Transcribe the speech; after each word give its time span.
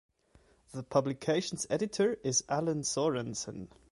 The 0.71 0.81
publication's 0.81 1.67
editor 1.69 2.17
is 2.23 2.43
Alan 2.49 2.81
Sorensen. 2.81 3.67